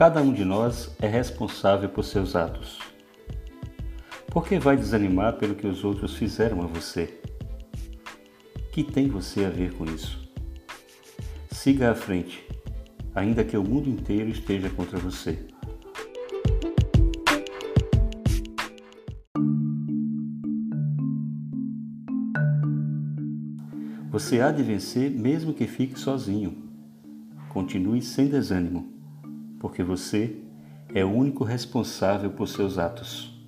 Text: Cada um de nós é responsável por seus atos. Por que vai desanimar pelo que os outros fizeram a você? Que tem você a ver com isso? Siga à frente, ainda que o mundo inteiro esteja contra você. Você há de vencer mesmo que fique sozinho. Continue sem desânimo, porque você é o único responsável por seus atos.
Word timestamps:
Cada 0.00 0.22
um 0.22 0.32
de 0.32 0.46
nós 0.46 0.96
é 0.98 1.06
responsável 1.06 1.86
por 1.86 2.02
seus 2.04 2.34
atos. 2.34 2.78
Por 4.28 4.48
que 4.48 4.58
vai 4.58 4.74
desanimar 4.74 5.36
pelo 5.36 5.54
que 5.54 5.66
os 5.66 5.84
outros 5.84 6.16
fizeram 6.16 6.62
a 6.62 6.66
você? 6.66 7.20
Que 8.72 8.82
tem 8.82 9.08
você 9.08 9.44
a 9.44 9.50
ver 9.50 9.74
com 9.74 9.84
isso? 9.84 10.26
Siga 11.50 11.90
à 11.90 11.94
frente, 11.94 12.48
ainda 13.14 13.44
que 13.44 13.58
o 13.58 13.62
mundo 13.62 13.90
inteiro 13.90 14.30
esteja 14.30 14.70
contra 14.70 14.98
você. 14.98 15.38
Você 24.10 24.40
há 24.40 24.50
de 24.50 24.62
vencer 24.62 25.10
mesmo 25.10 25.52
que 25.52 25.66
fique 25.66 26.00
sozinho. 26.00 26.56
Continue 27.50 28.00
sem 28.00 28.28
desânimo, 28.28 28.99
porque 29.60 29.82
você 29.84 30.36
é 30.92 31.04
o 31.04 31.12
único 31.12 31.44
responsável 31.44 32.30
por 32.30 32.48
seus 32.48 32.78
atos. 32.78 33.39